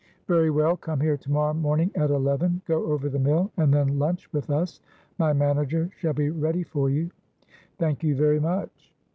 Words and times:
"Very 0.27 0.49
well. 0.49 0.77
Come 0.77 0.99
here 0.99 1.15
to 1.15 1.31
morrow 1.31 1.53
morning 1.53 1.91
at 1.93 2.09
eleven, 2.09 2.63
go 2.65 2.85
over 2.85 3.07
the 3.07 3.19
mill, 3.19 3.51
and 3.57 3.71
then 3.71 3.99
lunch 3.99 4.33
with 4.33 4.49
us. 4.49 4.81
My 5.19 5.31
manager 5.31 5.91
shall 5.95 6.13
be 6.13 6.31
ready 6.31 6.63
for 6.63 6.89
you." 6.89 7.11
"Thank 7.77 8.01
you, 8.01 8.15
very 8.15 8.39
much." 8.39 8.95